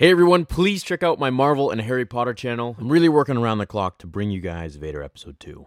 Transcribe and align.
Hey 0.00 0.12
everyone, 0.12 0.44
please 0.44 0.84
check 0.84 1.02
out 1.02 1.18
my 1.18 1.28
Marvel 1.28 1.72
and 1.72 1.80
Harry 1.80 2.06
Potter 2.06 2.32
channel. 2.32 2.76
I'm 2.78 2.88
really 2.88 3.08
working 3.08 3.36
around 3.36 3.58
the 3.58 3.66
clock 3.66 3.98
to 3.98 4.06
bring 4.06 4.30
you 4.30 4.40
guys 4.40 4.76
Vader 4.76 5.02
Episode 5.02 5.40
2. 5.40 5.66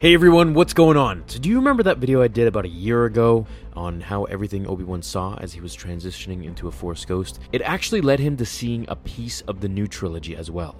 Hey 0.00 0.14
everyone, 0.14 0.54
what's 0.54 0.74
going 0.74 0.96
on? 0.96 1.24
So, 1.26 1.40
do 1.40 1.48
you 1.48 1.56
remember 1.56 1.82
that 1.82 1.98
video 1.98 2.22
I 2.22 2.28
did 2.28 2.46
about 2.46 2.64
a 2.64 2.68
year 2.68 3.06
ago 3.06 3.48
on 3.74 4.00
how 4.00 4.26
everything 4.26 4.64
Obi 4.64 4.84
Wan 4.84 5.02
saw 5.02 5.34
as 5.38 5.52
he 5.52 5.60
was 5.60 5.76
transitioning 5.76 6.44
into 6.44 6.68
a 6.68 6.70
Force 6.70 7.04
Ghost? 7.04 7.40
It 7.50 7.62
actually 7.62 8.00
led 8.00 8.20
him 8.20 8.36
to 8.36 8.46
seeing 8.46 8.84
a 8.86 8.94
piece 8.94 9.40
of 9.40 9.60
the 9.60 9.66
new 9.66 9.88
trilogy 9.88 10.36
as 10.36 10.52
well. 10.52 10.76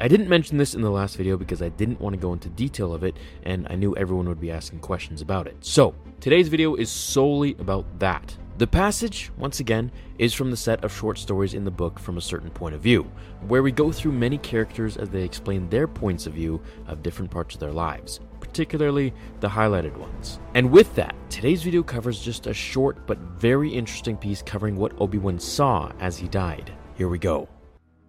I 0.00 0.08
didn't 0.08 0.30
mention 0.30 0.56
this 0.56 0.74
in 0.74 0.80
the 0.80 0.90
last 0.90 1.18
video 1.18 1.36
because 1.36 1.60
I 1.60 1.68
didn't 1.68 2.00
want 2.00 2.14
to 2.14 2.18
go 2.18 2.32
into 2.32 2.48
detail 2.48 2.94
of 2.94 3.04
it 3.04 3.18
and 3.42 3.66
I 3.68 3.74
knew 3.74 3.94
everyone 3.94 4.26
would 4.26 4.40
be 4.40 4.50
asking 4.50 4.78
questions 4.78 5.20
about 5.20 5.46
it. 5.46 5.56
So, 5.60 5.94
today's 6.20 6.48
video 6.48 6.74
is 6.74 6.88
solely 6.88 7.54
about 7.58 7.84
that. 7.98 8.34
The 8.56 8.66
passage, 8.66 9.30
once 9.36 9.60
again, 9.60 9.92
is 10.18 10.32
from 10.32 10.50
the 10.50 10.56
set 10.56 10.82
of 10.82 10.94
short 10.94 11.18
stories 11.18 11.52
in 11.52 11.64
the 11.64 11.70
book 11.70 11.98
from 11.98 12.16
a 12.16 12.22
certain 12.22 12.50
point 12.50 12.74
of 12.74 12.80
view, 12.80 13.02
where 13.48 13.62
we 13.62 13.70
go 13.70 13.92
through 13.92 14.12
many 14.12 14.38
characters 14.38 14.96
as 14.96 15.10
they 15.10 15.24
explain 15.24 15.68
their 15.68 15.86
points 15.86 16.26
of 16.26 16.32
view 16.32 16.62
of 16.86 17.02
different 17.02 17.30
parts 17.30 17.54
of 17.54 17.60
their 17.60 17.72
lives, 17.72 18.20
particularly 18.52 19.14
the 19.40 19.48
highlighted 19.48 19.96
ones. 19.96 20.38
And 20.54 20.70
with 20.70 20.94
that, 20.96 21.14
today's 21.30 21.62
video 21.62 21.82
covers 21.82 22.20
just 22.20 22.46
a 22.46 22.52
short 22.52 23.06
but 23.06 23.16
very 23.18 23.70
interesting 23.70 24.14
piece 24.14 24.42
covering 24.42 24.76
what 24.76 24.92
Obi 25.00 25.16
Wan 25.16 25.38
saw 25.38 25.90
as 26.00 26.18
he 26.18 26.28
died. 26.28 26.70
Here 26.98 27.08
we 27.08 27.18
go. 27.18 27.48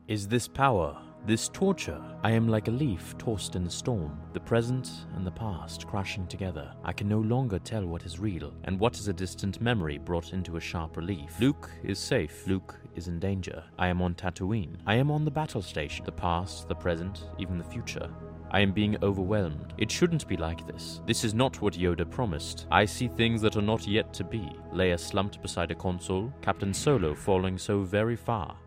Is 0.10 0.28
this 0.28 0.50
power? 0.50 1.03
This 1.26 1.48
torture? 1.48 2.04
I 2.22 2.32
am 2.32 2.50
like 2.50 2.68
a 2.68 2.72
leaf 2.72 3.18
tossed 3.18 3.56
in 3.56 3.66
a 3.66 3.70
storm, 3.70 4.20
the 4.34 4.42
present 4.42 4.92
and 5.16 5.26
the 5.26 5.32
past 5.32 5.88
crashing 5.88 6.28
together. 6.28 6.74
I 6.84 6.92
can 6.92 7.08
no 7.08 7.20
longer 7.20 7.60
tell 7.60 7.86
what 7.86 8.04
is 8.04 8.20
real 8.20 8.54
and 8.66 8.78
what 8.78 8.98
is 8.98 9.08
a 9.08 9.14
distant 9.14 9.62
memory 9.62 9.98
brought 9.98 10.34
into 10.34 10.58
a 10.58 10.60
sharp 10.60 10.98
relief. 10.98 11.40
Luke 11.40 11.72
is 11.82 11.98
safe. 11.98 12.46
Luke 12.46 12.78
is 12.96 13.08
in 13.08 13.20
danger. 13.20 13.64
I 13.80 13.88
am 13.88 14.02
on 14.02 14.16
Tatooine. 14.16 14.76
I 14.86 14.96
am 14.96 15.10
on 15.12 15.24
the 15.24 15.32
battle 15.32 15.62
station. 15.62 16.04
The 16.04 16.12
past, 16.12 16.68
the 16.68 16.76
present, 16.76 17.24
even 17.40 17.58
the 17.58 17.64
future. 17.64 18.10
I 18.52 18.60
am 18.60 18.74
being 18.74 19.02
overwhelmed. 19.02 19.74
It 19.78 19.90
shouldn't 19.90 20.28
be 20.28 20.36
like 20.36 20.68
this. 20.68 21.00
This 21.08 21.24
is 21.24 21.34
not 21.34 21.62
what 21.62 21.74
Yoda 21.74 22.10
promised. 22.12 22.68
I 22.70 22.84
see 22.84 23.08
things 23.08 23.42
that 23.44 23.56
are 23.56 23.62
not 23.62 23.88
yet 23.88 24.14
to 24.16 24.26
be. 24.26 24.52
Leia 24.74 25.00
slumped 25.00 25.42
beside 25.42 25.72
a 25.72 25.76
console, 25.76 26.34
Captain 26.42 26.74
Solo 26.74 27.16
falling 27.16 27.58
so 27.58 27.82
very 27.82 28.18
far. 28.18 28.58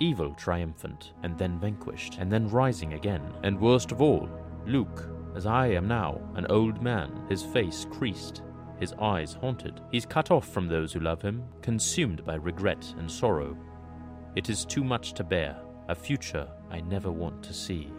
Evil 0.00 0.34
triumphant, 0.34 1.12
and 1.22 1.36
then 1.36 1.58
vanquished, 1.58 2.16
and 2.18 2.32
then 2.32 2.48
rising 2.48 2.94
again. 2.94 3.22
And 3.42 3.60
worst 3.60 3.92
of 3.92 4.00
all, 4.00 4.28
Luke, 4.66 5.08
as 5.36 5.46
I 5.46 5.66
am 5.68 5.86
now, 5.86 6.20
an 6.34 6.46
old 6.46 6.82
man, 6.82 7.22
his 7.28 7.42
face 7.42 7.86
creased, 7.90 8.42
his 8.78 8.94
eyes 8.94 9.34
haunted. 9.34 9.80
He's 9.92 10.06
cut 10.06 10.30
off 10.30 10.48
from 10.48 10.66
those 10.66 10.92
who 10.92 11.00
love 11.00 11.20
him, 11.20 11.44
consumed 11.60 12.24
by 12.24 12.36
regret 12.36 12.94
and 12.98 13.10
sorrow. 13.10 13.56
It 14.36 14.48
is 14.48 14.64
too 14.64 14.82
much 14.82 15.12
to 15.14 15.24
bear, 15.24 15.60
a 15.88 15.94
future 15.94 16.48
I 16.70 16.80
never 16.80 17.12
want 17.12 17.42
to 17.42 17.52
see. 17.52 17.92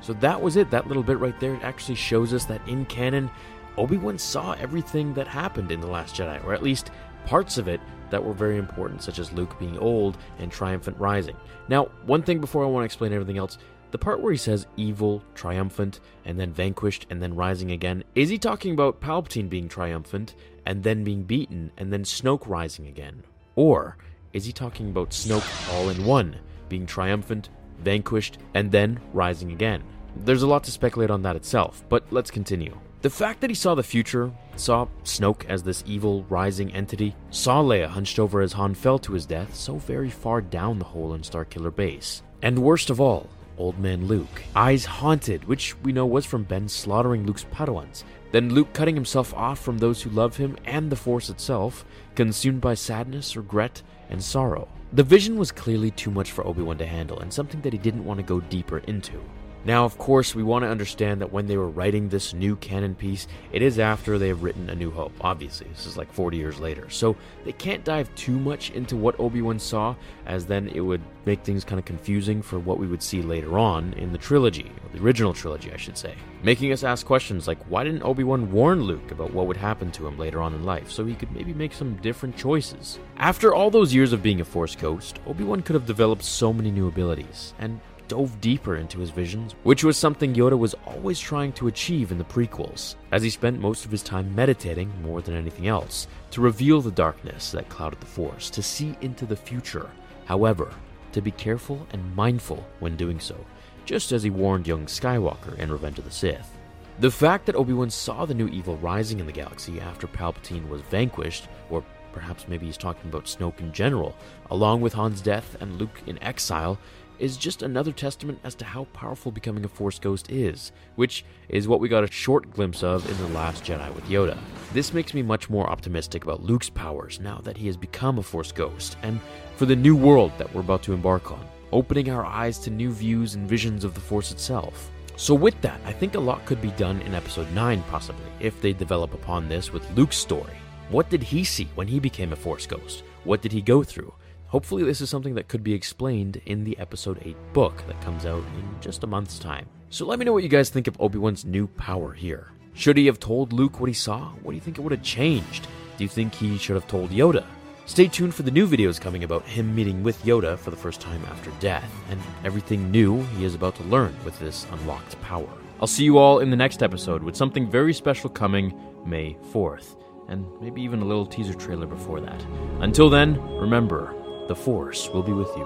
So 0.00 0.14
that 0.14 0.40
was 0.40 0.56
it. 0.56 0.70
That 0.70 0.88
little 0.88 1.02
bit 1.02 1.18
right 1.18 1.38
there 1.38 1.54
it 1.54 1.62
actually 1.62 1.96
shows 1.96 2.32
us 2.32 2.46
that 2.46 2.66
in 2.66 2.86
canon, 2.86 3.30
Obi 3.76 3.98
Wan 3.98 4.18
saw 4.18 4.52
everything 4.52 5.12
that 5.14 5.28
happened 5.28 5.70
in 5.70 5.80
The 5.80 5.86
Last 5.86 6.16
Jedi, 6.16 6.42
or 6.44 6.54
at 6.54 6.62
least 6.62 6.90
parts 7.26 7.58
of 7.58 7.68
it 7.68 7.80
that 8.10 8.24
were 8.24 8.32
very 8.32 8.58
important, 8.58 9.02
such 9.02 9.18
as 9.18 9.32
Luke 9.32 9.58
being 9.58 9.78
old 9.78 10.18
and 10.38 10.50
triumphant 10.50 10.98
rising. 10.98 11.36
Now, 11.68 11.86
one 12.06 12.22
thing 12.22 12.40
before 12.40 12.64
I 12.64 12.68
want 12.68 12.82
to 12.82 12.86
explain 12.86 13.12
everything 13.12 13.38
else 13.38 13.58
the 13.90 13.98
part 13.98 14.20
where 14.20 14.32
he 14.32 14.38
says 14.38 14.66
evil, 14.76 15.22
triumphant, 15.34 16.00
and 16.24 16.38
then 16.38 16.52
vanquished, 16.52 17.06
and 17.10 17.20
then 17.20 17.34
rising 17.34 17.72
again, 17.72 18.04
is 18.14 18.28
he 18.28 18.38
talking 18.38 18.72
about 18.72 19.00
Palpatine 19.00 19.48
being 19.48 19.68
triumphant, 19.68 20.34
and 20.64 20.82
then 20.82 21.02
being 21.02 21.24
beaten, 21.24 21.72
and 21.76 21.92
then 21.92 22.04
Snoke 22.04 22.46
rising 22.46 22.86
again? 22.86 23.24
Or 23.56 23.96
is 24.32 24.44
he 24.44 24.52
talking 24.52 24.90
about 24.90 25.10
Snoke 25.10 25.74
all 25.74 25.88
in 25.88 26.04
one, 26.04 26.36
being 26.68 26.86
triumphant, 26.86 27.48
vanquished, 27.80 28.38
and 28.54 28.70
then 28.70 29.00
rising 29.12 29.50
again? 29.50 29.82
There's 30.16 30.42
a 30.42 30.46
lot 30.46 30.64
to 30.64 30.70
speculate 30.70 31.10
on 31.10 31.22
that 31.22 31.36
itself, 31.36 31.84
but 31.88 32.04
let's 32.10 32.30
continue. 32.30 32.78
The 33.02 33.08
fact 33.08 33.40
that 33.40 33.48
he 33.48 33.56
saw 33.56 33.74
the 33.74 33.82
future, 33.82 34.30
saw 34.56 34.86
Snoke 35.04 35.46
as 35.46 35.62
this 35.62 35.82
evil, 35.86 36.24
rising 36.28 36.70
entity, 36.74 37.16
saw 37.30 37.62
Leia 37.62 37.86
hunched 37.86 38.18
over 38.18 38.42
as 38.42 38.52
Han 38.52 38.74
fell 38.74 38.98
to 38.98 39.14
his 39.14 39.24
death 39.24 39.54
so 39.54 39.76
very 39.76 40.10
far 40.10 40.42
down 40.42 40.78
the 40.78 40.84
hole 40.84 41.14
in 41.14 41.22
Starkiller 41.22 41.74
Base. 41.74 42.22
And 42.42 42.58
worst 42.58 42.90
of 42.90 43.00
all, 43.00 43.30
Old 43.56 43.78
Man 43.78 44.06
Luke, 44.06 44.42
eyes 44.54 44.84
haunted, 44.84 45.44
which 45.44 45.74
we 45.82 45.92
know 45.92 46.04
was 46.04 46.26
from 46.26 46.44
Ben 46.44 46.68
slaughtering 46.68 47.24
Luke's 47.24 47.44
Padawans, 47.44 48.04
then 48.32 48.52
Luke 48.52 48.74
cutting 48.74 48.96
himself 48.96 49.32
off 49.32 49.58
from 49.60 49.78
those 49.78 50.02
who 50.02 50.10
love 50.10 50.36
him 50.36 50.58
and 50.66 50.90
the 50.90 50.96
Force 50.96 51.30
itself, 51.30 51.86
consumed 52.14 52.60
by 52.60 52.74
sadness, 52.74 53.34
regret, 53.34 53.80
and 54.10 54.22
sorrow. 54.22 54.68
The 54.92 55.02
vision 55.02 55.38
was 55.38 55.52
clearly 55.52 55.90
too 55.90 56.10
much 56.10 56.32
for 56.32 56.46
Obi 56.46 56.62
Wan 56.62 56.76
to 56.76 56.86
handle, 56.86 57.20
and 57.20 57.32
something 57.32 57.62
that 57.62 57.72
he 57.72 57.78
didn't 57.78 58.04
want 58.04 58.18
to 58.18 58.24
go 58.24 58.40
deeper 58.40 58.78
into. 58.80 59.18
Now, 59.64 59.84
of 59.84 59.98
course, 59.98 60.34
we 60.34 60.42
want 60.42 60.64
to 60.64 60.70
understand 60.70 61.20
that 61.20 61.32
when 61.32 61.46
they 61.46 61.58
were 61.58 61.68
writing 61.68 62.08
this 62.08 62.32
new 62.32 62.56
canon 62.56 62.94
piece, 62.94 63.26
it 63.52 63.60
is 63.60 63.78
after 63.78 64.18
they 64.18 64.28
have 64.28 64.42
written 64.42 64.70
A 64.70 64.74
New 64.74 64.90
Hope. 64.90 65.12
Obviously, 65.20 65.68
this 65.68 65.84
is 65.84 65.98
like 65.98 66.10
40 66.10 66.38
years 66.38 66.58
later. 66.58 66.88
So 66.88 67.14
they 67.44 67.52
can't 67.52 67.84
dive 67.84 68.14
too 68.14 68.38
much 68.38 68.70
into 68.70 68.96
what 68.96 69.20
Obi 69.20 69.42
Wan 69.42 69.58
saw, 69.58 69.94
as 70.24 70.46
then 70.46 70.68
it 70.68 70.80
would 70.80 71.02
make 71.26 71.42
things 71.42 71.62
kind 71.62 71.78
of 71.78 71.84
confusing 71.84 72.40
for 72.40 72.58
what 72.58 72.78
we 72.78 72.86
would 72.86 73.02
see 73.02 73.20
later 73.20 73.58
on 73.58 73.92
in 73.94 74.12
the 74.12 74.18
trilogy, 74.18 74.70
or 74.82 74.96
the 74.96 75.04
original 75.04 75.34
trilogy, 75.34 75.70
I 75.70 75.76
should 75.76 75.98
say. 75.98 76.14
Making 76.42 76.72
us 76.72 76.82
ask 76.82 77.04
questions 77.04 77.46
like 77.46 77.62
why 77.64 77.84
didn't 77.84 78.02
Obi 78.02 78.24
Wan 78.24 78.50
warn 78.50 78.82
Luke 78.82 79.10
about 79.10 79.34
what 79.34 79.46
would 79.46 79.58
happen 79.58 79.90
to 79.92 80.06
him 80.06 80.18
later 80.18 80.40
on 80.40 80.54
in 80.54 80.64
life 80.64 80.90
so 80.90 81.04
he 81.04 81.14
could 81.14 81.32
maybe 81.32 81.52
make 81.52 81.74
some 81.74 81.96
different 81.96 82.34
choices? 82.34 82.98
After 83.18 83.54
all 83.54 83.70
those 83.70 83.92
years 83.92 84.14
of 84.14 84.22
being 84.22 84.40
a 84.40 84.44
Force 84.44 84.74
ghost, 84.74 85.18
Obi 85.26 85.44
Wan 85.44 85.60
could 85.60 85.74
have 85.74 85.84
developed 85.84 86.24
so 86.24 86.50
many 86.50 86.70
new 86.70 86.88
abilities, 86.88 87.52
and 87.58 87.78
dove 88.10 88.40
deeper 88.40 88.76
into 88.76 88.98
his 88.98 89.10
visions, 89.10 89.54
which 89.62 89.84
was 89.84 89.96
something 89.96 90.34
Yoda 90.34 90.58
was 90.58 90.74
always 90.84 91.20
trying 91.20 91.52
to 91.52 91.68
achieve 91.68 92.10
in 92.10 92.18
the 92.18 92.24
prequels, 92.24 92.96
as 93.12 93.22
he 93.22 93.30
spent 93.30 93.60
most 93.60 93.84
of 93.84 93.90
his 93.90 94.02
time 94.02 94.34
meditating 94.34 94.92
more 95.02 95.22
than 95.22 95.36
anything 95.36 95.68
else, 95.68 96.08
to 96.32 96.40
reveal 96.40 96.80
the 96.80 96.90
darkness 96.90 97.52
that 97.52 97.68
clouded 97.68 98.00
the 98.00 98.06
Force, 98.06 98.50
to 98.50 98.62
see 98.62 98.96
into 99.00 99.26
the 99.26 99.36
future. 99.36 99.88
However, 100.24 100.72
to 101.12 101.20
be 101.20 101.30
careful 101.30 101.86
and 101.92 102.16
mindful 102.16 102.66
when 102.80 102.96
doing 102.96 103.20
so, 103.20 103.36
just 103.84 104.10
as 104.10 104.24
he 104.24 104.30
warned 104.30 104.66
young 104.66 104.86
Skywalker 104.86 105.56
in 105.58 105.70
Revenge 105.70 105.98
of 105.98 106.04
the 106.04 106.10
Sith. 106.10 106.50
The 106.98 107.10
fact 107.10 107.46
that 107.46 107.56
Obi 107.56 107.72
Wan 107.72 107.90
saw 107.90 108.26
the 108.26 108.34
new 108.34 108.48
evil 108.48 108.76
rising 108.78 109.20
in 109.20 109.26
the 109.26 109.32
galaxy 109.32 109.80
after 109.80 110.06
Palpatine 110.06 110.68
was 110.68 110.82
vanquished, 110.82 111.48
or 111.70 111.84
perhaps 112.12 112.48
maybe 112.48 112.66
he's 112.66 112.76
talking 112.76 113.08
about 113.08 113.24
Snoke 113.24 113.60
in 113.60 113.72
general, 113.72 114.16
along 114.50 114.80
with 114.80 114.94
Han's 114.94 115.20
death 115.20 115.56
and 115.60 115.78
Luke 115.78 116.02
in 116.06 116.20
exile, 116.22 116.76
is 117.20 117.36
just 117.36 117.62
another 117.62 117.92
testament 117.92 118.40
as 118.42 118.54
to 118.56 118.64
how 118.64 118.84
powerful 118.92 119.30
becoming 119.30 119.64
a 119.64 119.68
Force 119.68 119.98
Ghost 119.98 120.30
is, 120.30 120.72
which 120.96 121.24
is 121.48 121.68
what 121.68 121.78
we 121.78 121.88
got 121.88 122.02
a 122.02 122.10
short 122.10 122.50
glimpse 122.50 122.82
of 122.82 123.08
in 123.08 123.16
The 123.18 123.34
Last 123.34 123.62
Jedi 123.62 123.94
with 123.94 124.04
Yoda. 124.04 124.38
This 124.72 124.94
makes 124.94 125.14
me 125.14 125.22
much 125.22 125.50
more 125.50 125.68
optimistic 125.68 126.24
about 126.24 126.42
Luke's 126.42 126.70
powers 126.70 127.20
now 127.20 127.38
that 127.44 127.56
he 127.56 127.66
has 127.66 127.76
become 127.76 128.18
a 128.18 128.22
Force 128.22 128.52
Ghost, 128.52 128.96
and 129.02 129.20
for 129.56 129.66
the 129.66 129.76
new 129.76 129.94
world 129.94 130.32
that 130.38 130.52
we're 130.54 130.62
about 130.62 130.82
to 130.84 130.94
embark 130.94 131.30
on, 131.30 131.46
opening 131.72 132.10
our 132.10 132.24
eyes 132.24 132.58
to 132.60 132.70
new 132.70 132.90
views 132.90 133.34
and 133.34 133.48
visions 133.48 133.84
of 133.84 133.94
the 133.94 134.00
Force 134.00 134.32
itself. 134.32 134.90
So, 135.16 135.34
with 135.34 135.60
that, 135.60 135.80
I 135.84 135.92
think 135.92 136.14
a 136.14 136.20
lot 136.20 136.46
could 136.46 136.62
be 136.62 136.70
done 136.72 137.02
in 137.02 137.14
Episode 137.14 137.52
9, 137.52 137.82
possibly, 137.90 138.24
if 138.40 138.60
they 138.62 138.72
develop 138.72 139.12
upon 139.12 139.48
this 139.48 139.70
with 139.70 139.90
Luke's 139.94 140.16
story. 140.16 140.56
What 140.88 141.10
did 141.10 141.22
he 141.22 141.44
see 141.44 141.68
when 141.74 141.86
he 141.86 142.00
became 142.00 142.32
a 142.32 142.36
Force 142.36 142.66
Ghost? 142.66 143.04
What 143.24 143.42
did 143.42 143.52
he 143.52 143.60
go 143.60 143.82
through? 143.82 144.12
Hopefully, 144.50 144.82
this 144.82 145.00
is 145.00 145.08
something 145.08 145.36
that 145.36 145.46
could 145.46 145.62
be 145.62 145.72
explained 145.72 146.42
in 146.44 146.64
the 146.64 146.76
Episode 146.78 147.20
8 147.22 147.36
book 147.52 147.84
that 147.86 148.00
comes 148.00 148.26
out 148.26 148.42
in 148.56 148.80
just 148.80 149.04
a 149.04 149.06
month's 149.06 149.38
time. 149.38 149.64
So 149.90 150.04
let 150.04 150.18
me 150.18 150.24
know 150.24 150.32
what 150.32 150.42
you 150.42 150.48
guys 150.48 150.70
think 150.70 150.88
of 150.88 151.00
Obi 151.00 151.18
Wan's 151.18 151.44
new 151.44 151.68
power 151.68 152.12
here. 152.12 152.50
Should 152.74 152.96
he 152.96 153.06
have 153.06 153.20
told 153.20 153.52
Luke 153.52 153.78
what 153.78 153.86
he 153.86 153.94
saw? 153.94 154.30
What 154.42 154.50
do 154.50 154.56
you 154.56 154.60
think 154.60 154.76
it 154.76 154.80
would 154.80 154.90
have 154.90 155.04
changed? 155.04 155.68
Do 155.96 156.02
you 156.02 156.08
think 156.08 156.34
he 156.34 156.58
should 156.58 156.74
have 156.74 156.88
told 156.88 157.10
Yoda? 157.10 157.44
Stay 157.86 158.08
tuned 158.08 158.34
for 158.34 158.42
the 158.42 158.50
new 158.50 158.66
videos 158.66 159.00
coming 159.00 159.22
about 159.22 159.44
him 159.44 159.72
meeting 159.72 160.02
with 160.02 160.20
Yoda 160.24 160.58
for 160.58 160.70
the 160.70 160.76
first 160.76 161.00
time 161.00 161.24
after 161.26 161.52
death, 161.60 161.88
and 162.10 162.20
everything 162.42 162.90
new 162.90 163.22
he 163.36 163.44
is 163.44 163.54
about 163.54 163.76
to 163.76 163.84
learn 163.84 164.16
with 164.24 164.36
this 164.40 164.66
unlocked 164.72 165.20
power. 165.22 165.48
I'll 165.80 165.86
see 165.86 166.02
you 166.02 166.18
all 166.18 166.40
in 166.40 166.50
the 166.50 166.56
next 166.56 166.82
episode 166.82 167.22
with 167.22 167.36
something 167.36 167.70
very 167.70 167.94
special 167.94 168.28
coming 168.28 168.74
May 169.06 169.36
4th, 169.52 169.94
and 170.28 170.44
maybe 170.60 170.82
even 170.82 171.02
a 171.02 171.04
little 171.04 171.24
teaser 171.26 171.54
trailer 171.54 171.86
before 171.86 172.20
that. 172.20 172.44
Until 172.80 173.08
then, 173.08 173.40
remember, 173.56 174.12
the 174.50 174.56
Force 174.56 175.08
will 175.10 175.22
be 175.22 175.32
with 175.32 175.56
you 175.56 175.62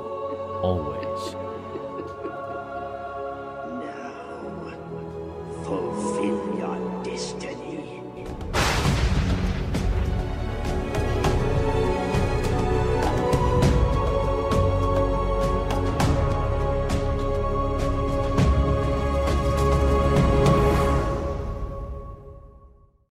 always. 0.63 1.33
Now, 3.81 4.75
fulfill 5.65 6.59
your 6.59 7.03
destiny. 7.03 7.64